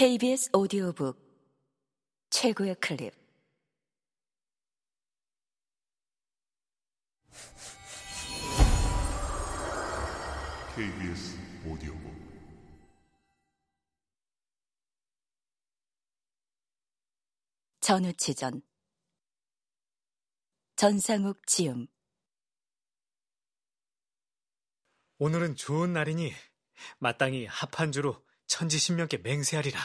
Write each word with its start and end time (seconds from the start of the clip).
KBS 0.00 0.48
오디오북 0.54 1.14
최고의 2.30 2.74
클립. 2.76 3.12
KBS 10.74 11.36
오디오북. 11.66 12.14
전우치전. 17.80 18.62
전상욱 20.76 21.46
지음 21.46 21.88
오늘은 25.18 25.56
좋은 25.56 25.92
날이니 25.92 26.32
마땅히 27.00 27.44
합한주로 27.44 28.24
천지신명께 28.50 29.18
맹세하리라. 29.18 29.78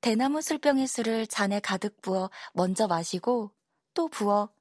대나무 0.00 0.40
술병의 0.40 0.86
술을 0.86 1.26
잔에 1.26 1.60
가득 1.60 2.00
부어 2.00 2.30
먼저 2.54 2.86
마시고 2.86 3.54
또 3.92 4.08
부어 4.08 4.52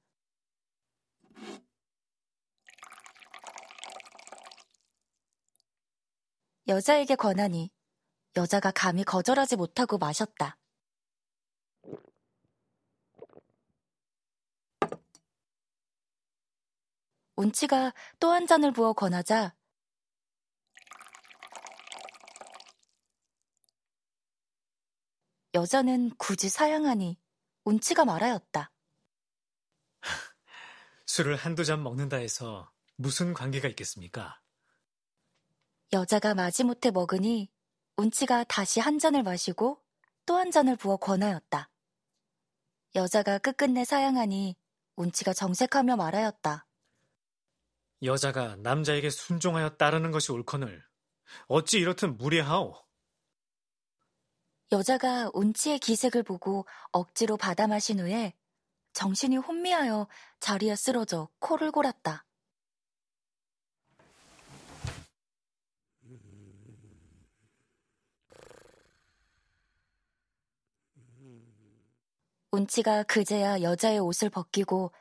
여자에게 6.68 7.16
권하니 7.16 7.72
여자가 8.36 8.72
감히 8.72 9.04
거절하지 9.06 9.56
못하고 9.56 9.98
마셨다. 9.98 10.58
운치가 17.38 17.94
또 18.20 18.32
한 18.32 18.48
잔을 18.48 18.74
부어 18.74 18.94
권하자 18.94 19.56
여자는 25.56 26.12
굳이 26.18 26.50
사양하니 26.50 27.18
운치가 27.64 28.04
말하였다. 28.06 28.72
술을 31.08 31.38
한두 31.38 31.64
잔 31.64 31.82
먹는다 31.82 32.18
해서 32.18 32.70
무슨 32.98 33.34
관계가 33.34 33.70
있겠습니까? 33.70 34.42
여자가 35.94 36.36
마지못해 36.36 36.92
먹으니 36.92 37.50
운치가 37.96 38.44
다시 38.44 38.82
한 38.82 39.00
잔을 39.00 39.24
마시고 39.24 39.82
또 40.26 40.36
한 40.36 40.52
잔을 40.52 40.76
부어 40.76 40.98
권하였다. 40.98 41.70
여자가 42.96 43.38
끝끝내 43.38 43.86
사양하니 43.86 44.58
운치가 44.98 45.34
정색하며 45.34 45.96
말하였다. 45.96 46.68
여자가 48.04 48.58
남자에게 48.58 49.10
순종하여 49.10 49.78
따르는 49.78 50.12
것이 50.12 50.34
옳거늘 50.34 50.84
어찌 51.48 51.80
이렇듯 51.80 52.18
무례하오? 52.18 52.85
여자가 54.72 55.30
운치의 55.34 55.80
기색을 55.80 56.24
보고 56.24 56.66
억지로 56.92 57.38
받아 57.38 57.68
마신 57.68 58.00
후에 58.00 58.34
정신이 58.94 59.38
혼미하여 59.38 60.08
자리에 60.40 60.76
쓰러져 60.76 61.30
코를 61.40 61.72
골았다. 61.72 62.26
운치가 72.52 73.04
그제야 73.04 73.62
여자의 73.62 74.00
옷을 74.00 74.30
벗기고 74.30 74.94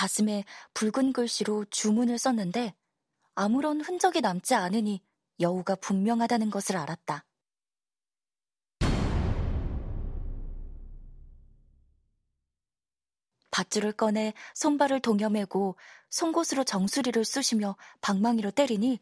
가슴에 0.00 0.46
붉은 0.72 1.12
글씨로 1.12 1.66
주문을 1.66 2.16
썼는데 2.16 2.74
아무런 3.34 3.82
흔적이 3.82 4.22
남지 4.22 4.54
않으니 4.54 5.02
여우가 5.40 5.74
분명하다는 5.74 6.48
것을 6.48 6.78
알았다. 6.78 7.26
밧줄을 13.50 13.92
꺼내 13.92 14.32
손발을 14.54 15.00
동여매고 15.00 15.76
송곳으로 16.08 16.64
정수리를 16.64 17.22
쑤시며 17.22 17.76
방망이로 18.00 18.52
때리니 18.52 19.00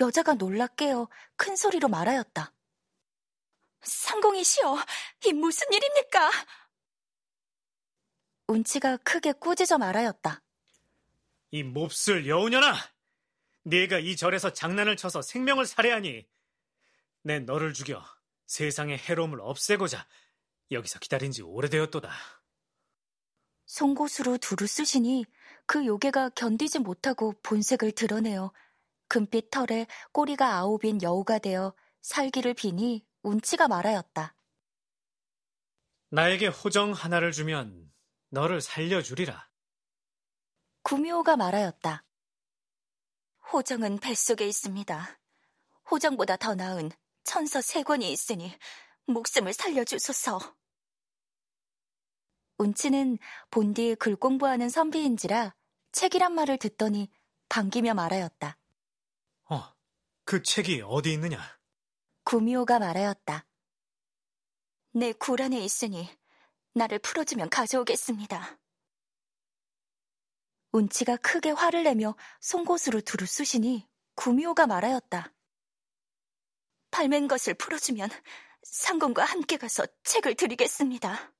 여자가 0.00 0.34
놀라 0.34 0.66
깨어 0.66 1.08
큰 1.36 1.54
소리로 1.54 1.86
말하였다. 1.86 2.52
상공이시여, 3.82 4.76
이 5.26 5.32
무슨 5.32 5.72
일입니까? 5.72 6.30
운치가 8.46 8.96
크게 8.98 9.32
꾸짖어 9.32 9.78
말하였다. 9.78 10.42
이 11.52 11.62
몹쓸 11.62 12.26
여우녀나! 12.26 12.74
네가 13.64 13.98
이 13.98 14.16
절에서 14.16 14.52
장난을 14.52 14.96
쳐서 14.96 15.22
생명을 15.22 15.66
살해하니 15.66 16.26
내 17.22 17.38
너를 17.40 17.72
죽여 17.74 18.02
세상의 18.46 18.98
해로움을 18.98 19.40
없애고자 19.40 20.06
여기서 20.70 20.98
기다린 20.98 21.30
지 21.30 21.42
오래되었도다. 21.42 22.10
송곳으로 23.66 24.38
두루 24.38 24.66
쓰시니 24.66 25.26
그 25.66 25.86
요괴가 25.86 26.30
견디지 26.30 26.80
못하고 26.80 27.34
본색을 27.42 27.92
드러내어 27.92 28.52
금빛 29.08 29.50
털에 29.50 29.86
꼬리가 30.12 30.56
아홉인 30.56 31.02
여우가 31.02 31.38
되어 31.38 31.74
살기를 32.02 32.54
비니 32.54 33.04
운치가 33.22 33.68
말하였다. 33.68 34.34
나에게 36.10 36.48
호정 36.48 36.92
하나를 36.92 37.32
주면 37.32 37.92
너를 38.30 38.60
살려주리라. 38.60 39.48
구미호가 40.82 41.36
말하였다. 41.36 42.04
호정은 43.52 43.98
뱃속에 43.98 44.46
있습니다. 44.46 45.20
호정보다 45.90 46.36
더 46.36 46.54
나은 46.54 46.90
천서 47.24 47.60
세 47.60 47.82
권이 47.82 48.10
있으니 48.12 48.56
목숨을 49.06 49.52
살려주소서. 49.52 50.56
운치는 52.58 53.18
본디 53.50 53.96
글 53.98 54.16
공부하는 54.16 54.68
선비인지라 54.68 55.54
책이란 55.92 56.32
말을 56.34 56.58
듣더니 56.58 57.10
반기며 57.48 57.94
말하였다. 57.94 58.56
어, 59.50 59.74
그 60.24 60.42
책이 60.42 60.82
어디 60.86 61.12
있느냐? 61.14 61.59
구미호가 62.24 62.78
말하였다. 62.78 63.46
내굴 64.92 65.42
안에 65.42 65.58
있으니 65.60 66.08
나를 66.74 66.98
풀어주면 66.98 67.50
가져오겠습니다. 67.50 68.58
운치가 70.72 71.16
크게 71.16 71.50
화를 71.50 71.84
내며 71.84 72.16
송곳으로 72.40 73.00
두루 73.00 73.26
쑤시니 73.26 73.88
구미호가 74.14 74.66
말하였다. 74.66 75.32
발맨 76.90 77.28
것을 77.28 77.54
풀어주면 77.54 78.10
상공과 78.62 79.24
함께 79.24 79.56
가서 79.56 79.86
책을 80.04 80.34
드리겠습니다. 80.34 81.32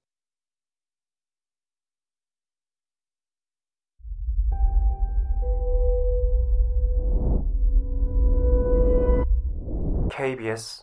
KBS 10.10 10.82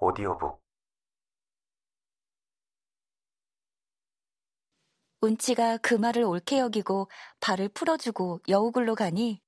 오디오북 0.00 0.62
운치가 5.20 5.78
그 5.78 5.94
말을 5.94 6.22
옳게 6.22 6.60
여기고 6.60 7.08
발을 7.40 7.70
풀어주고 7.70 8.40
여우굴로 8.48 8.94
가니 8.94 9.42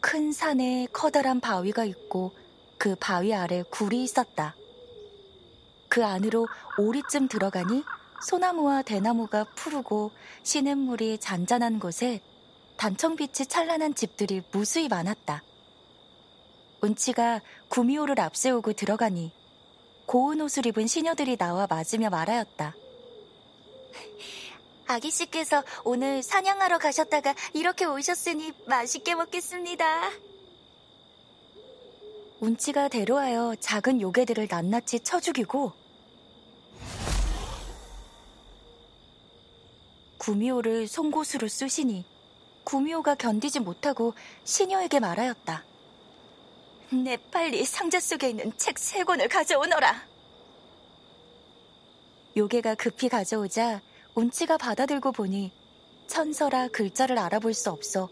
큰 0.00 0.32
산에 0.32 0.88
커다란 0.92 1.40
바위가 1.40 1.84
있고 1.84 2.32
그 2.76 2.96
바위 2.96 3.32
아래 3.32 3.62
굴이 3.70 4.02
있었다. 4.02 4.56
그 5.88 6.04
안으로 6.04 6.48
오리쯤 6.78 7.28
들어가니 7.28 7.84
소나무와 8.20 8.82
대나무가 8.82 9.44
푸르고 9.54 10.10
시냇물이 10.42 11.18
잔잔한 11.18 11.78
곳에 11.78 12.20
단청빛이 12.80 13.46
찬란한 13.46 13.94
집들이 13.94 14.42
무수히 14.52 14.88
많았다. 14.88 15.42
운치가 16.80 17.42
구미호를 17.68 18.18
앞세우고 18.18 18.72
들어가니 18.72 19.32
고운 20.06 20.40
옷을 20.40 20.64
입은 20.64 20.86
시녀들이 20.86 21.36
나와 21.36 21.66
맞으며 21.68 22.08
말하였다. 22.08 22.74
아기씨께서 24.88 25.62
오늘 25.84 26.22
사냥하러 26.22 26.78
가셨다가 26.78 27.34
이렇게 27.52 27.84
오셨으니 27.84 28.54
맛있게 28.64 29.14
먹겠습니다. 29.14 30.12
운치가 32.40 32.88
대로하여 32.88 33.56
작은 33.60 34.00
요괴들을 34.00 34.48
낱낱이 34.50 35.00
쳐 35.00 35.20
죽이고 35.20 35.74
구미호를 40.16 40.88
송곳으로 40.88 41.46
쑤시니 41.46 42.09
구미호가 42.70 43.16
견디지 43.16 43.58
못하고 43.58 44.14
시녀에게 44.44 45.00
말하였다. 45.00 45.64
내 47.02 47.16
빨리 47.16 47.64
상자 47.64 47.98
속에 47.98 48.30
있는 48.30 48.56
책 48.56 48.78
세 48.78 49.02
권을 49.02 49.26
가져오너라. 49.28 50.06
요괴가 52.36 52.76
급히 52.76 53.08
가져오자 53.08 53.82
운치가 54.14 54.56
받아들고 54.56 55.10
보니 55.10 55.50
천서라 56.06 56.68
글자를 56.68 57.18
알아볼 57.18 57.54
수 57.54 57.70
없어 57.70 58.08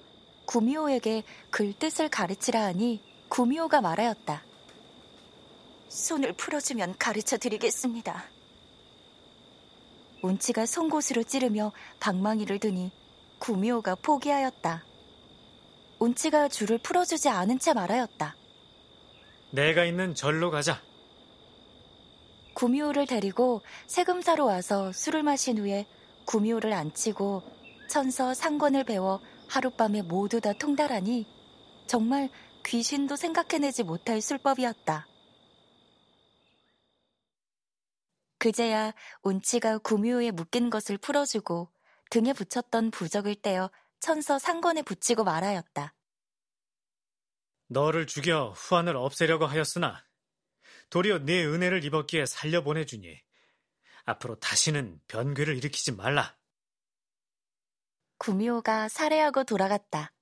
구미호에게 0.46 1.22
글 1.50 1.72
뜻을 1.72 2.08
가르치라 2.08 2.60
하니 2.64 3.00
구미호가 3.28 3.80
말하였다. 3.80 4.42
손을 5.88 6.32
풀어주면 6.32 6.96
가르쳐 6.98 7.38
드리겠습니다. 7.38 8.24
운치가 10.20 10.66
송곳으로 10.66 11.22
찌르며 11.22 11.70
방망이를 12.00 12.58
드니 12.58 12.90
구미호가 13.38 13.96
포기하였다. 13.96 14.84
운치가 15.98 16.48
줄을 16.48 16.78
풀어주지 16.78 17.28
않은 17.28 17.58
채 17.58 17.72
말하였다. 17.72 18.36
내가 19.50 19.84
있는 19.84 20.14
절로 20.14 20.50
가자. 20.50 20.80
구미호를 22.54 23.06
데리고 23.06 23.62
세금사로 23.86 24.46
와서 24.46 24.92
술을 24.92 25.22
마신 25.22 25.58
후에 25.58 25.86
구미호를 26.26 26.72
앉히고 26.72 27.42
천서 27.88 28.34
상권을 28.34 28.84
배워 28.84 29.20
하룻밤에 29.48 30.02
모두 30.02 30.40
다 30.40 30.52
통달하니 30.52 31.26
정말 31.86 32.28
귀신도 32.66 33.16
생각해내지 33.16 33.82
못할 33.82 34.20
술법이었다. 34.20 35.06
그제야 38.38 38.92
운치가 39.22 39.78
구미호에 39.78 40.30
묶인 40.30 40.70
것을 40.70 40.98
풀어주고 40.98 41.70
등에 42.10 42.32
붙였던 42.32 42.90
부적을 42.90 43.36
떼어 43.36 43.70
천서 44.00 44.38
상권에 44.38 44.82
붙이고 44.82 45.24
말하였다. 45.24 45.94
너를 47.68 48.06
죽여 48.06 48.54
후한을 48.56 48.96
없애려고 48.96 49.46
하였으나 49.46 50.04
도리어 50.90 51.18
네 51.20 51.44
은혜를 51.44 51.84
입었기에 51.84 52.24
살려 52.26 52.62
보내주니 52.62 53.20
앞으로 54.04 54.36
다시는 54.36 55.00
변괴를 55.06 55.56
일으키지 55.58 55.92
말라. 55.92 56.36
구미호가 58.16 58.88
살해하고 58.88 59.44
돌아갔다. 59.44 60.12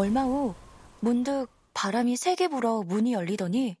얼마 0.00 0.22
후 0.22 0.54
문득 1.00 1.48
바람이 1.74 2.16
세게 2.16 2.48
불어 2.48 2.82
문이 2.82 3.12
열리더니 3.12 3.76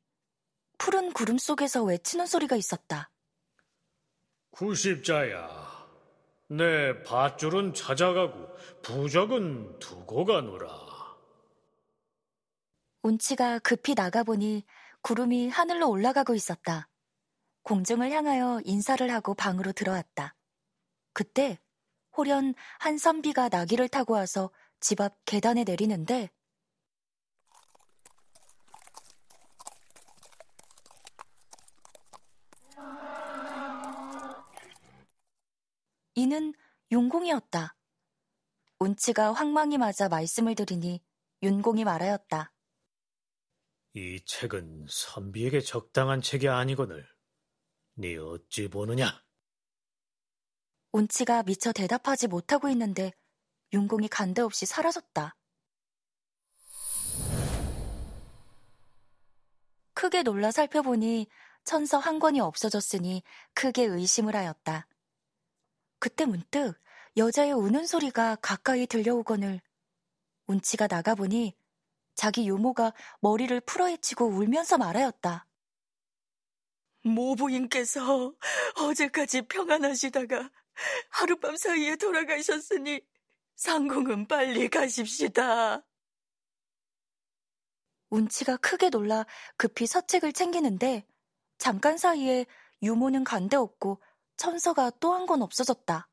푸른 0.76 1.14
구름 1.14 1.38
속에서 1.38 1.82
외치는 1.82 2.26
소리가 2.26 2.56
있었다. 2.56 3.10
구십자야, 4.50 5.48
내 6.48 7.02
밧줄은 7.04 7.72
찾아가고 7.72 8.54
부적은 8.82 9.78
두고 9.78 10.26
가노라. 10.26 10.68
운치가 13.02 13.58
급히 13.60 13.94
나가보니 13.94 14.66
구름이 15.00 15.48
하늘로 15.48 15.88
올라가고 15.88 16.34
있었다. 16.34 16.88
공중을 17.62 18.10
향하여 18.10 18.60
인사를 18.66 19.10
하고 19.10 19.32
방으로 19.32 19.72
들어왔다. 19.72 20.34
그때 21.14 21.58
호련 22.14 22.52
한 22.78 22.98
선비가 22.98 23.48
나귀를 23.48 23.88
타고 23.88 24.12
와서 24.12 24.50
집 24.80 25.00
앞 25.00 25.24
계단에 25.24 25.64
내리는데 25.64 26.30
이는 36.14 36.52
윤공이었다. 36.90 37.76
운치가 38.78 39.32
황망이 39.32 39.78
맞아 39.78 40.08
말씀을 40.08 40.54
드리니 40.54 41.02
윤공이 41.42 41.84
말하였다. 41.84 42.52
이 43.94 44.20
책은 44.24 44.86
선비에게 44.88 45.60
적당한 45.60 46.20
책이 46.20 46.48
아니거늘. 46.48 47.06
네 47.94 48.16
어찌 48.16 48.68
보느냐? 48.68 49.22
운치가 50.92 51.42
미처 51.42 51.72
대답하지 51.72 52.28
못하고 52.28 52.68
있는데 52.70 53.12
윤공이 53.72 54.08
간데 54.08 54.42
없이 54.42 54.66
사라졌다. 54.66 55.36
크게 59.94 60.22
놀라 60.22 60.50
살펴보니 60.50 61.28
천서 61.64 61.98
한 61.98 62.18
권이 62.18 62.40
없어졌으니 62.40 63.22
크게 63.54 63.84
의심을 63.84 64.34
하였다. 64.34 64.86
그때 65.98 66.24
문득 66.24 66.74
여자의 67.16 67.52
우는 67.52 67.86
소리가 67.86 68.36
가까이 68.36 68.86
들려오거늘 68.86 69.60
운치가 70.46 70.86
나가보니 70.86 71.54
자기 72.14 72.48
유모가 72.48 72.92
머리를 73.20 73.60
풀어헤치고 73.60 74.26
울면서 74.26 74.78
말하였다. 74.78 75.46
모부인께서 77.04 78.34
어제까지 78.76 79.42
평안하시다가 79.42 80.50
하룻밤 81.10 81.56
사이에 81.56 81.96
돌아가셨으니 81.96 83.00
상궁은 83.60 84.26
빨리 84.26 84.70
가십시다. 84.70 85.82
운치가 88.08 88.56
크게 88.56 88.88
놀라 88.88 89.26
급히 89.58 89.86
서책을 89.86 90.32
챙기는데 90.32 91.06
잠깐 91.58 91.98
사이에 91.98 92.46
유모는 92.82 93.22
간데 93.22 93.58
없고 93.58 94.02
천서가 94.38 94.92
또한건 94.98 95.42
없어졌다. 95.42 96.08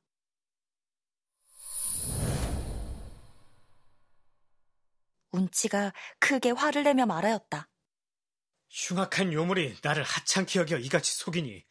운치가 5.32 5.94
크게 6.20 6.52
화를 6.52 6.84
내며 6.84 7.06
말하였다. 7.06 7.70
흉악한 8.70 9.32
요물이 9.32 9.78
나를 9.82 10.04
하찮게 10.04 10.60
여겨 10.60 10.80
이같이 10.80 11.16
속이니 11.16 11.66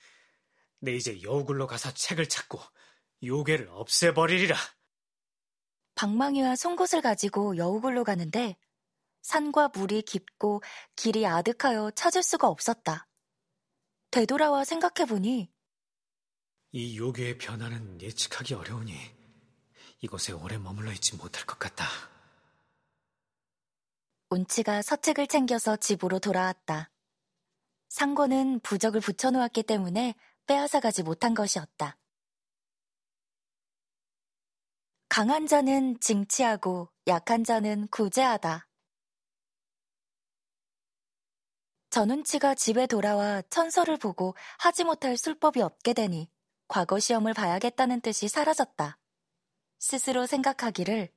내 0.80 0.92
이제 0.92 1.20
여우굴로 1.20 1.66
가서 1.66 1.92
책을 1.92 2.30
찾고 2.30 2.60
요괴를 3.22 3.68
없애버리리라. 3.68 4.56
방망이와 5.96 6.56
송곳을 6.56 7.00
가지고 7.00 7.56
여우굴로 7.56 8.04
가는데 8.04 8.56
산과 9.22 9.70
물이 9.74 10.02
깊고 10.02 10.62
길이 10.94 11.26
아득하여 11.26 11.90
찾을 11.90 12.22
수가 12.22 12.48
없었다. 12.48 13.08
되돌아와 14.12 14.64
생각해보니 14.64 15.50
이 16.72 16.98
요괴의 16.98 17.38
변화는 17.38 18.00
예측하기 18.00 18.54
어려우니 18.54 18.94
이곳에 20.02 20.32
오래 20.32 20.58
머물러 20.58 20.92
있지 20.92 21.16
못할 21.16 21.44
것 21.46 21.58
같다. 21.58 21.86
운치가 24.28 24.82
서책을 24.82 25.26
챙겨서 25.26 25.76
집으로 25.76 26.18
돌아왔다. 26.18 26.90
상고는 27.88 28.60
부적을 28.60 29.00
붙여놓았기 29.00 29.62
때문에 29.62 30.14
빼앗아가지 30.46 31.02
못한 31.02 31.34
것이었다. 31.34 31.96
강한 35.16 35.46
자는 35.46 35.98
징치하고 35.98 36.92
약한 37.06 37.42
자는 37.42 37.88
구제하다. 37.88 38.68
전운치가 41.88 42.54
집에 42.54 42.86
돌아와 42.86 43.40
천서를 43.48 43.96
보고 43.96 44.36
하지 44.58 44.84
못할 44.84 45.16
술법이 45.16 45.62
없게 45.62 45.94
되니 45.94 46.30
과거 46.68 46.98
시험을 46.98 47.32
봐야겠다는 47.32 48.02
뜻이 48.02 48.28
사라졌다. 48.28 48.98
스스로 49.78 50.26
생각하기를 50.26 51.10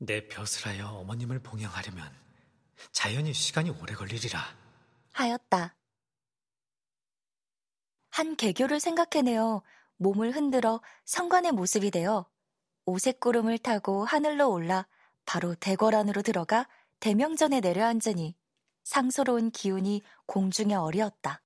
내 0.00 0.28
벼슬 0.28 0.66
하여 0.66 0.88
어머님을 0.88 1.38
봉양하려면 1.38 2.14
자연히 2.92 3.32
시간이 3.32 3.70
오래 3.70 3.94
걸리리라. 3.94 4.38
하였다. 5.14 5.74
한 8.10 8.36
개교를 8.36 8.80
생각해내어 8.80 9.62
몸을 9.96 10.32
흔들어 10.32 10.82
성관의 11.06 11.52
모습이 11.52 11.90
되어 11.90 12.28
오색구름을 12.86 13.58
타고 13.58 14.04
하늘로 14.04 14.50
올라 14.50 14.86
바로 15.24 15.54
대궐 15.54 15.94
안으로 15.94 16.22
들어가 16.22 16.68
대명전에 17.00 17.60
내려앉으니 17.60 18.34
상소로운 18.84 19.50
기운이 19.50 20.02
공중에 20.26 20.74
어리었다. 20.74 21.40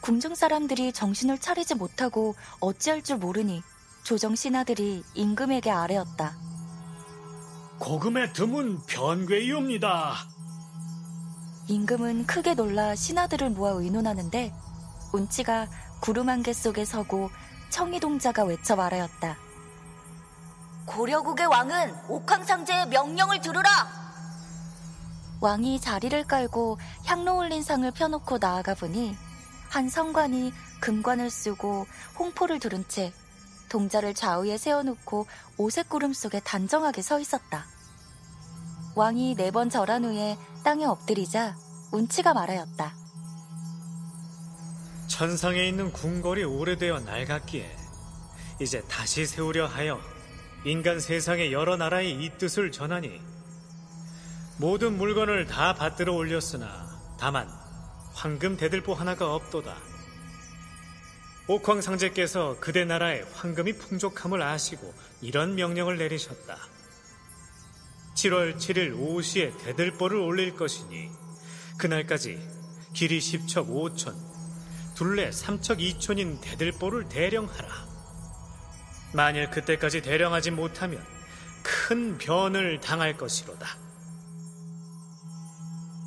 궁중 0.00 0.34
사람들이 0.34 0.92
정신을 0.92 1.38
차리지 1.38 1.74
못하고 1.74 2.34
어찌할 2.60 3.02
줄 3.02 3.16
모르니 3.16 3.62
조정 4.04 4.34
신하들이 4.34 5.02
임금에게 5.14 5.70
아뢰었다. 5.70 6.53
고금의 7.78 8.32
틈은 8.32 8.86
변괴이옵니다. 8.86 10.14
임금은 11.68 12.26
크게 12.26 12.54
놀라 12.54 12.94
신하들을 12.94 13.50
모아 13.50 13.70
의논하는데 13.70 14.52
운치가 15.12 15.66
구름 16.00 16.28
안개 16.28 16.52
속에 16.52 16.84
서고 16.84 17.30
청이동자가 17.70 18.44
외쳐 18.44 18.76
말하였다. 18.76 19.36
고려국의 20.86 21.46
왕은 21.46 21.94
옥황상제의 22.08 22.88
명령을 22.88 23.40
들으라! 23.40 23.68
왕이 25.40 25.80
자리를 25.80 26.24
깔고 26.24 26.78
향로 27.06 27.36
올린 27.36 27.62
상을 27.62 27.90
펴놓고 27.90 28.38
나아가 28.38 28.74
보니 28.74 29.16
한 29.68 29.88
성관이 29.88 30.52
금관을 30.80 31.30
쓰고 31.30 31.86
홍포를 32.18 32.60
두른 32.60 32.86
채 32.86 33.12
동자를 33.78 34.14
좌우에 34.14 34.56
세워놓고 34.56 35.26
오색 35.58 35.88
구름 35.88 36.12
속에 36.12 36.38
단정하게 36.38 37.02
서 37.02 37.18
있었다. 37.18 37.66
왕이 38.94 39.34
네 39.34 39.50
번 39.50 39.68
절한 39.68 40.04
후에 40.04 40.38
땅에 40.62 40.84
엎드리자 40.84 41.56
운치가 41.90 42.34
말하였다. 42.34 42.94
천상에 45.08 45.66
있는 45.66 45.92
궁궐이 45.92 46.44
오래되어 46.44 47.00
낡았기에 47.00 47.76
이제 48.60 48.80
다시 48.82 49.26
세우려 49.26 49.66
하여 49.66 50.00
인간 50.64 51.00
세상의 51.00 51.52
여러 51.52 51.76
나라의 51.76 52.12
이 52.12 52.30
뜻을 52.38 52.70
전하니 52.70 53.20
모든 54.56 54.96
물건을 54.96 55.46
다 55.48 55.74
받들어 55.74 56.14
올렸으나 56.14 56.86
다만 57.18 57.48
황금 58.12 58.56
대들보 58.56 58.94
하나가 58.94 59.34
없도다. 59.34 59.93
옥황 61.46 61.82
상제께서 61.82 62.56
그대 62.58 62.86
나라의 62.86 63.26
황금이 63.34 63.74
풍족함을 63.74 64.40
아시고 64.40 64.94
이런 65.20 65.54
명령을 65.54 65.98
내리셨다. 65.98 66.56
7월 68.14 68.56
7일 68.56 68.98
오후 68.98 69.20
시에 69.22 69.52
대들보를 69.58 70.18
올릴 70.18 70.56
것이니 70.56 71.10
그날까지 71.76 72.38
길이 72.94 73.18
10척 73.18 73.68
5천, 73.68 74.14
둘레 74.94 75.30
3척 75.30 75.80
2촌인 75.80 76.40
대들보를 76.40 77.08
대령하라. 77.10 77.68
만일 79.12 79.50
그때까지 79.50 80.00
대령하지 80.00 80.50
못하면 80.50 81.04
큰 81.62 82.16
변을 82.16 82.80
당할 82.80 83.18
것이로다. 83.18 83.66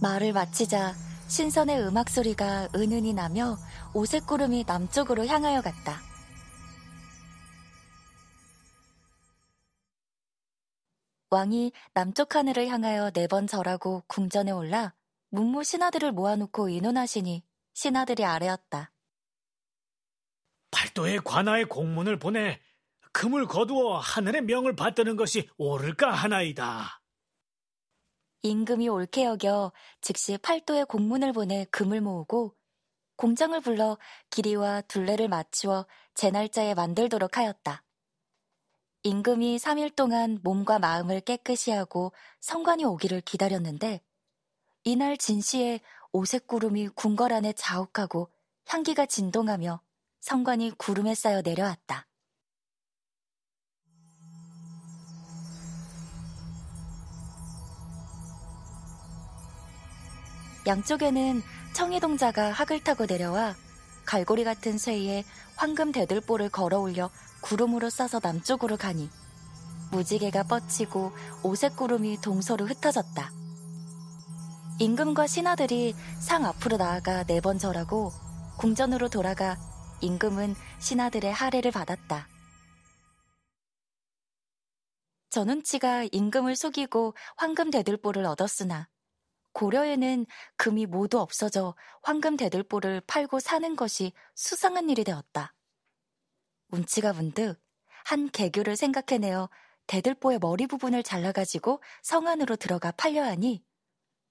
말을 0.02 0.34
마치자 0.34 0.96
신선의 1.28 1.82
음악 1.82 2.10
소리가 2.10 2.70
은은히 2.76 3.14
나며 3.14 3.58
오색 3.98 4.28
구름이 4.28 4.66
남쪽으로 4.68 5.26
향하여 5.26 5.60
갔다. 5.60 6.00
왕이 11.32 11.72
남쪽 11.96 12.36
하늘을 12.36 12.68
향하여 12.68 13.10
네 13.10 13.26
번 13.26 13.48
절하고 13.48 14.04
궁전에 14.06 14.52
올라 14.52 14.94
문무 15.30 15.64
신하들을 15.64 16.12
모아놓고 16.12 16.70
의논하시니 16.70 17.44
신하들이 17.74 18.24
아뢰었다. 18.24 18.92
팔도의 20.70 21.22
관아의 21.26 21.66
공문을 21.66 22.20
보내 22.20 22.62
금을 23.14 23.48
거두어 23.48 23.98
하늘의 23.98 24.44
명을 24.44 24.76
받드는 24.76 25.16
것이 25.16 25.50
옳을까 25.58 26.12
하나이다. 26.12 27.02
임금이 28.44 28.90
옳게 28.90 29.24
여겨 29.26 29.74
즉시 30.02 30.38
팔도에 30.38 30.84
공문을 30.84 31.34
보내 31.34 31.66
금을 31.72 32.02
모으고 32.02 32.56
공장을 33.18 33.60
불러 33.62 33.98
길이와 34.30 34.82
둘레를 34.82 35.28
맞추어 35.28 35.86
제 36.14 36.32
날짜에 36.32 36.74
만들도록 36.74 37.38
하였다. 37.38 37.84
임금이 39.04 39.58
3일 39.58 39.96
동안 39.96 40.40
몸과 40.44 40.80
마음을 40.80 41.22
깨끗이 41.22 41.72
하고 41.72 42.14
성관이 42.40 42.86
오기를 42.86 43.22
기다렸는데 43.22 44.02
이날 44.84 45.18
진시에 45.18 45.82
오색 46.12 46.48
구름이 46.48 46.90
궁궐 46.90 47.34
안에 47.34 47.54
자욱하고 47.54 48.32
향기가 48.66 49.06
진동하며 49.06 49.82
성관이 50.22 50.72
구름에 50.78 51.14
쌓여 51.16 51.42
내려왔다. 51.42 52.07
양쪽에는 60.68 61.42
청이동자가 61.74 62.52
학을 62.52 62.84
타고 62.84 63.06
내려와 63.06 63.56
갈고리 64.06 64.44
같은 64.44 64.78
쇠에 64.78 65.24
황금 65.56 65.94
대들보를 65.94 66.50
걸어 66.50 66.80
올려 66.80 67.10
구름으로 67.42 67.90
싸서 67.90 68.20
남쪽으로 68.22 68.76
가니 68.76 69.10
무지개가 69.92 70.44
뻗치고 70.44 71.14
오색 71.44 71.78
구름이 71.78 72.20
동서로 72.22 72.66
흩어졌다. 72.66 73.32
임금과 74.80 75.26
신하들이 75.26 75.96
상 76.20 76.46
앞으로 76.46 76.76
나아가 76.78 77.24
네 77.24 77.40
번 77.40 77.58
절하고 77.58 78.12
궁전으로 78.60 79.08
돌아가 79.08 79.58
임금은 80.02 80.54
신하들의 80.80 81.32
하례를 81.32 81.72
받았다. 81.72 82.28
전운치가 85.30 86.06
임금을 86.12 86.56
속이고 86.56 87.16
황금 87.38 87.72
대들보를 87.72 88.26
얻었으나 88.26 88.88
고려에는 89.58 90.28
금이 90.56 90.86
모두 90.86 91.20
없어져 91.20 91.74
황금 92.04 92.38
대들보를 92.38 93.02
팔고 93.08 93.40
사는 93.40 93.76
것이 93.76 94.14
수상한 94.36 94.88
일이 94.92 95.04
되었다. 95.04 95.56
운치가 96.70 97.12
문득 97.14 97.60
한 98.06 98.30
개교를 98.30 98.76
생각해내어 98.76 99.50
대들보의 99.88 100.38
머리 100.40 100.68
부분을 100.68 101.02
잘라가지고 101.02 101.82
성 102.04 102.28
안으로 102.28 102.56
들어가 102.56 102.92
팔려 102.92 103.24
하니 103.24 103.66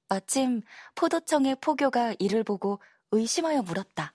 마침 0.08 0.62
포도청의 0.94 1.56
포교가 1.60 2.14
이를 2.20 2.44
보고 2.44 2.80
의심하여 3.10 3.62
물었다. 3.62 4.14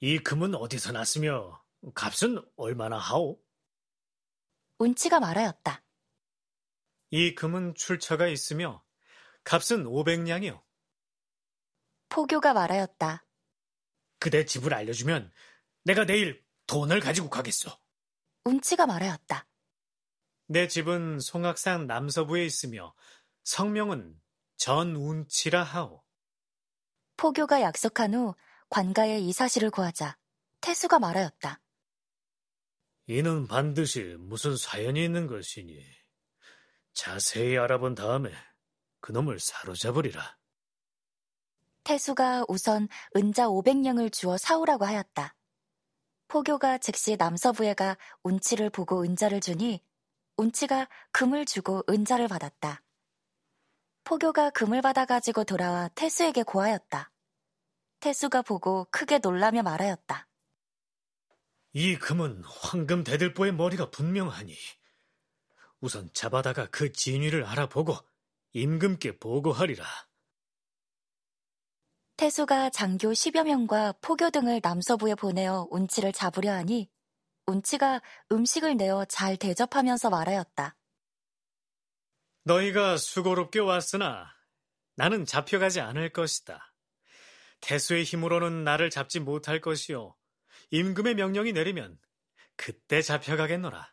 이 0.00 0.18
금은 0.18 0.54
어디서 0.54 0.92
났으며 0.92 1.62
값은 1.94 2.42
얼마나 2.56 2.96
하오? 2.96 3.38
운치가 4.78 5.20
말하였다. 5.20 5.82
이 7.10 7.34
금은 7.34 7.74
출처가 7.74 8.28
있으며 8.28 8.84
값은 9.44 9.84
500냥이요. 9.84 10.62
포교가 12.08 12.54
말하였다. 12.54 13.26
그대 14.18 14.44
집을 14.44 14.74
알려주면 14.74 15.32
내가 15.84 16.04
내일 16.04 16.44
돈을 16.66 17.00
가지고 17.00 17.30
가겠소. 17.30 17.70
운치가 18.44 18.86
말하였다. 18.86 19.46
내 20.46 20.68
집은 20.68 21.20
송악산 21.20 21.86
남서부에 21.86 22.44
있으며 22.44 22.94
성명은 23.44 24.20
전운치라 24.56 25.62
하오. 25.62 26.02
포교가 27.16 27.60
약속한 27.62 28.14
후 28.14 28.34
관가에 28.68 29.18
이 29.18 29.32
사실을 29.32 29.70
구하자 29.70 30.16
태수가 30.60 30.98
말하였다. 30.98 31.60
이는 33.06 33.46
반드시 33.46 34.16
무슨 34.18 34.56
사연이 34.56 35.04
있는 35.04 35.26
것이니 35.26 35.99
자세히 36.92 37.56
알아본 37.58 37.94
다음에 37.94 38.32
그놈을 39.00 39.38
사로잡으리라. 39.40 40.38
태수가 41.84 42.44
우선 42.48 42.88
은자 43.16 43.48
500냥을 43.48 44.12
주어 44.12 44.36
사오라고 44.36 44.84
하였다. 44.84 45.34
포교가 46.28 46.78
즉시 46.78 47.16
남서부에 47.16 47.74
가 47.74 47.96
운치를 48.22 48.70
보고 48.70 49.02
은자를 49.02 49.40
주니 49.40 49.82
운치가 50.36 50.88
금을 51.12 51.44
주고 51.44 51.82
은자를 51.88 52.28
받았다. 52.28 52.82
포교가 54.04 54.50
금을 54.50 54.82
받아가지고 54.82 55.44
돌아와 55.44 55.88
태수에게 55.88 56.42
고하였다. 56.42 57.10
태수가 58.00 58.42
보고 58.42 58.86
크게 58.90 59.18
놀라며 59.18 59.62
말하였다. 59.62 60.26
이 61.72 61.96
금은 61.96 62.42
황금 62.44 63.04
대들보의 63.04 63.52
머리가 63.52 63.90
분명하니 63.90 64.54
우선 65.80 66.10
잡아다가 66.12 66.66
그 66.66 66.92
진위를 66.92 67.44
알아보고 67.44 67.96
임금께 68.52 69.18
보고하리라. 69.18 69.84
태수가 72.16 72.70
장교 72.70 73.12
10여 73.12 73.44
명과 73.44 73.94
포교 74.02 74.30
등을 74.30 74.60
남서부에 74.62 75.14
보내어 75.14 75.68
운치를 75.70 76.12
잡으려 76.12 76.52
하니 76.52 76.90
운치가 77.46 78.02
음식을 78.30 78.76
내어 78.76 79.06
잘 79.06 79.36
대접하면서 79.36 80.10
말하였다. 80.10 80.76
너희가 82.44 82.96
수고롭게 82.96 83.60
왔으나 83.60 84.26
나는 84.96 85.24
잡혀가지 85.24 85.80
않을 85.80 86.12
것이다. 86.12 86.74
태수의 87.60 88.04
힘으로는 88.04 88.64
나를 88.64 88.90
잡지 88.90 89.20
못할 89.20 89.60
것이요. 89.60 90.14
임금의 90.70 91.14
명령이 91.14 91.52
내리면 91.52 91.98
그때 92.56 93.00
잡혀가겠노라. 93.00 93.92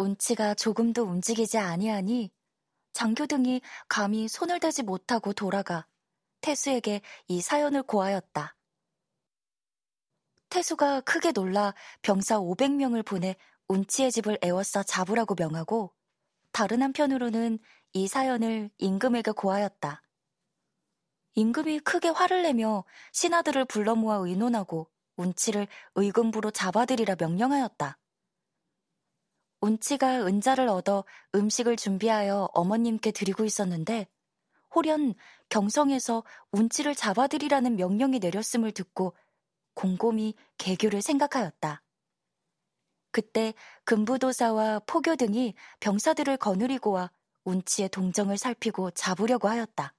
운치가 0.00 0.54
조금도 0.54 1.02
움직이지 1.02 1.58
아니하니 1.58 2.32
장교 2.94 3.26
등이 3.26 3.60
감히 3.86 4.28
손을 4.28 4.58
대지 4.58 4.82
못하고 4.82 5.34
돌아가 5.34 5.86
태수에게 6.40 7.02
이 7.28 7.42
사연을 7.42 7.82
고하였다. 7.82 8.56
태수가 10.48 11.02
크게 11.02 11.32
놀라 11.32 11.74
병사 12.00 12.38
500명을 12.40 13.04
보내 13.04 13.36
운치의 13.68 14.10
집을 14.10 14.38
애워싸 14.42 14.82
잡으라고 14.82 15.34
명하고 15.38 15.94
다른 16.50 16.82
한편으로는 16.82 17.58
이 17.92 18.08
사연을 18.08 18.70
임금에게 18.78 19.32
고하였다. 19.32 20.02
임금이 21.34 21.80
크게 21.80 22.08
화를 22.08 22.42
내며 22.42 22.84
신하들을 23.12 23.66
불러 23.66 23.94
모아 23.94 24.16
의논하고 24.16 24.90
운치를 25.16 25.68
의금부로 25.94 26.50
잡아들이라 26.50 27.16
명령하였다. 27.20 27.99
운치가 29.60 30.26
은자를 30.26 30.68
얻어 30.68 31.04
음식을 31.34 31.76
준비하여 31.76 32.48
어머님께 32.54 33.10
드리고 33.10 33.44
있었는데 33.44 34.06
호련 34.74 35.14
경성에서 35.48 36.22
운치를 36.52 36.94
잡아들이라는 36.94 37.76
명령이 37.76 38.20
내렸음을 38.20 38.72
듣고 38.72 39.14
곰곰이 39.74 40.34
개교를 40.58 41.02
생각하였다. 41.02 41.82
그때 43.12 43.54
금부도사와 43.84 44.80
포교 44.86 45.16
등이 45.16 45.54
병사들을 45.80 46.36
거느리고 46.36 46.92
와 46.92 47.10
운치의 47.44 47.88
동정을 47.88 48.38
살피고 48.38 48.92
잡으려고 48.92 49.48
하였다. 49.48 49.94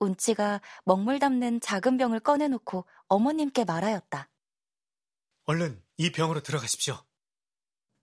운치가 0.00 0.60
먹물 0.84 1.18
담는 1.18 1.60
작은 1.60 1.96
병을 1.96 2.20
꺼내놓고 2.20 2.84
어머님께 3.08 3.64
말하였다. 3.64 4.28
얼른 5.48 5.82
이 5.96 6.12
병으로 6.12 6.40
들어가십시오. 6.40 7.02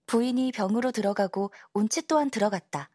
부인이 0.06 0.50
병으로 0.50 0.90
들어가고 0.90 1.52
운치 1.74 2.04
또한 2.08 2.28
들어갔다. 2.28 2.90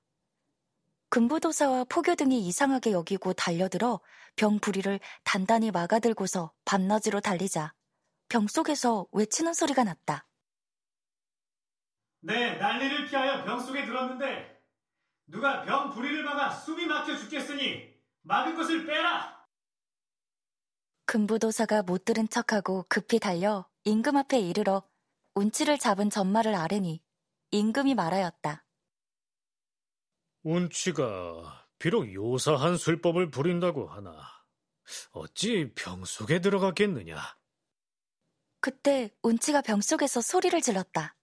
금부도사와 1.08 1.86
포교 1.86 2.16
등이 2.16 2.46
이상하게 2.48 2.92
여기고 2.92 3.32
달려들어 3.32 4.02
병 4.36 4.60
부리를 4.60 5.00
단단히 5.24 5.72
막아들고서 5.72 6.52
밤낮으로 6.66 7.22
달리자 7.22 7.74
병 8.28 8.46
속에서 8.48 9.08
외치는 9.14 9.54
소리가 9.54 9.86
났다. 9.86 10.28
네, 12.20 12.58
난리를 12.58 13.08
피하여 13.08 13.46
병 13.46 13.58
속에 13.58 13.86
들었는데 13.86 14.62
누가 15.28 15.64
병 15.64 15.92
부리를 15.92 16.26
막아 16.26 16.50
숨이 16.50 16.88
막혀 16.88 17.16
죽겠으니 17.16 17.90
막은 18.24 18.58
것을 18.58 18.86
빼라! 18.86 19.48
금부도사가 21.06 21.84
못 21.84 22.04
들은 22.04 22.28
척하고 22.28 22.86
급히 22.90 23.18
달려 23.18 23.71
임금 23.84 24.16
앞에 24.16 24.40
이르러 24.40 24.84
운치를 25.34 25.80
잡은 25.80 26.10
전말을 26.12 26.54
아뢰니 26.54 27.02
임금이 27.50 27.96
말하였다. 27.96 28.64
운치가 30.44 31.68
비록 31.80 32.14
요사한 32.14 32.78
술법을 32.78 33.32
부린다고 33.32 33.88
하나 33.88 34.22
어찌 35.12 35.72
병 35.74 36.06
속에 36.06 36.40
들어갔겠느냐? 36.42 37.18
그때 38.60 39.10
운치가 39.24 39.62
병 39.62 39.82
속에서 39.82 40.22
소리를 40.22 40.60
질렀다. 40.62 41.16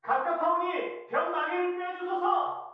갑갑하오니 0.00 1.08
병 1.10 1.30
마개를 1.30 1.78
빼주소서! 1.78 2.68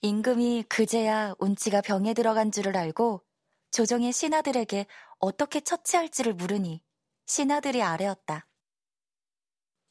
임금이 0.00 0.64
그제야 0.70 1.34
운치가 1.38 1.82
병에 1.82 2.14
들어간 2.14 2.50
줄을 2.50 2.76
알고 2.76 3.22
조정의 3.70 4.12
신하들에게 4.12 4.86
어떻게 5.18 5.60
처치할지를 5.60 6.32
물으니 6.34 6.82
신하들이 7.26 7.82
아뢰었다. 7.82 8.46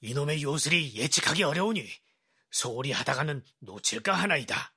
이놈의 0.01 0.43
요술이 0.43 0.95
예측하기 0.95 1.43
어려우니 1.43 1.85
소홀히 2.49 2.91
하다가는 2.91 3.43
놓칠까 3.59 4.13
하나이다. 4.13 4.73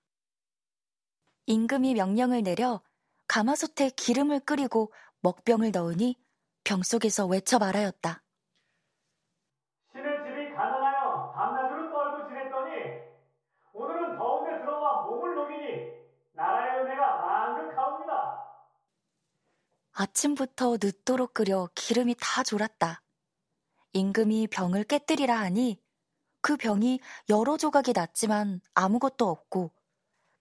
임금이 1.46 1.94
명령을 1.94 2.42
내려 2.42 2.82
가마솥에 3.26 3.90
기름을 3.90 4.40
끓이고 4.40 4.92
먹병을 5.20 5.70
넣으니 5.72 6.16
병 6.62 6.82
속에서 6.82 7.26
외쳐 7.26 7.58
말하였다. 7.58 8.22
신의 9.92 10.18
집이 10.24 10.54
가난하여 10.54 11.32
밤낮으로 11.34 11.90
떨고 11.90 12.28
지냈더니 12.28 12.70
오늘은 13.72 14.16
더운데 14.18 14.58
들어와 14.60 15.02
몸을 15.06 15.34
녹이니 15.34 15.92
나라의 16.32 16.82
은혜가 16.82 17.16
만극하옵니다. 17.16 18.44
아침부터 19.96 20.78
늦도록 20.82 21.34
끓여 21.34 21.68
기름이 21.74 22.16
다 22.18 22.42
졸았다. 22.42 23.00
임금이 23.92 24.48
병을 24.48 24.84
깨뜨리라 24.84 25.38
하니 25.38 25.80
그 26.40 26.56
병이 26.56 26.98
여러 27.28 27.56
조각이 27.56 27.92
났지만 27.92 28.60
아무것도 28.74 29.28
없고 29.28 29.72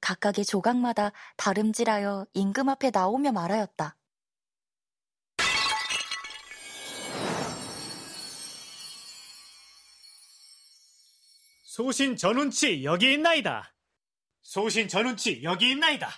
각각의 0.01 0.43
조각마다 0.43 1.11
다름질하여 1.37 2.25
임금 2.33 2.67
앞에 2.67 2.89
나오며 2.89 3.31
말하였다. 3.31 3.95
소신 11.63 12.15
전운치 12.15 12.83
여기 12.83 13.13
있나이다. 13.13 13.75
소신 14.41 14.87
전운치 14.87 15.43
여기 15.43 15.71
있나이다. 15.71 16.09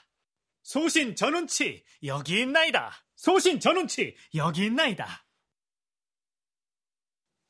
소신 0.64 1.16
전운치 1.16 1.84
여기 2.04 2.42
있나이다. 2.42 3.05
소신 3.16 3.60
전운치 3.60 4.16
여기 4.36 4.66
있나이다. 4.66 5.26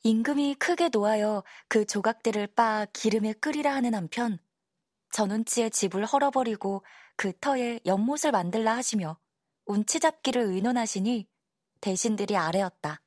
임금이 0.03 0.55
크게 0.55 0.89
놓아여 0.89 1.43
그 1.67 1.85
조각들을 1.85 2.47
빻아 2.47 2.85
기름에 2.93 3.33
끓이라 3.33 3.73
하는 3.73 3.95
한편 3.95 4.37
전운치의 5.11 5.71
집을 5.71 6.05
헐어버리고 6.05 6.85
그 7.15 7.33
터에 7.39 7.79
연못을 7.85 8.31
만들라 8.31 8.75
하시며 8.75 9.19
운치 9.65 9.99
잡기를 9.99 10.41
의논하시니 10.43 11.27
대신들이 11.81 12.37
아래었다. 12.37 13.01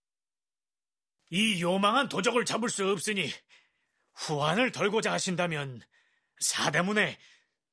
이 1.31 1.62
요망한 1.62 2.09
도적을 2.09 2.44
잡을 2.44 2.68
수 2.68 2.88
없으니 2.90 3.31
후환을 4.14 4.73
덜고자 4.73 5.12
하신다면 5.12 5.81
사대문에 6.40 7.18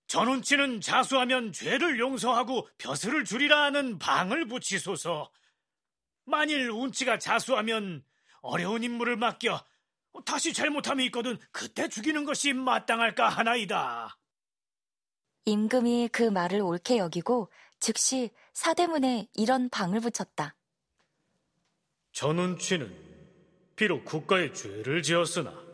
전운치는 0.07 0.81
자수하면 0.81 1.51
죄를 1.51 1.99
용서하고 1.99 2.67
벼슬을 2.77 3.25
주리라 3.25 3.63
하는 3.63 3.97
방을 3.97 4.47
붙이소서. 4.47 5.31
만일 6.25 6.69
운치가 6.69 7.17
자수하면 7.17 8.03
어려운 8.41 8.83
임무를 8.83 9.17
맡겨 9.17 9.63
다시 10.25 10.53
잘못함이 10.53 11.05
있거든 11.05 11.37
그때 11.51 11.87
죽이는 11.89 12.25
것이 12.25 12.53
마땅할까 12.53 13.27
하나이다. 13.29 14.17
임금이 15.45 16.09
그 16.11 16.23
말을 16.23 16.61
옳게 16.61 16.97
여기고 16.97 17.51
즉시 17.79 18.31
사대문에 18.53 19.27
이런 19.33 19.69
방을 19.69 19.99
붙였다. 19.99 20.55
전운치는 22.13 22.95
비록 23.75 24.05
국가의 24.05 24.53
죄를 24.53 25.03
지었으나 25.03 25.64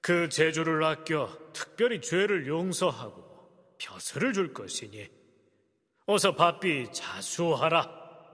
그 0.00 0.28
재주를 0.28 0.82
아껴 0.84 1.28
특별히 1.52 2.00
죄를 2.00 2.46
용서하고 2.46 3.24
벼슬을 3.78 4.32
줄 4.32 4.52
것이니 4.52 5.08
어서 6.06 6.34
바삐 6.34 6.92
자수하라. 6.92 7.97